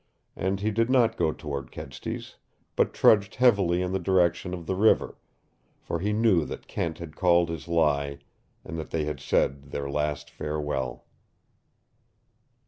[0.35, 2.37] And he did not go toward Kedsty's,
[2.75, 5.19] but trudged heavily in the direction of the river,
[5.79, 8.17] for he knew that Kent had called his lie,
[8.65, 11.05] and that they had said their last farewell.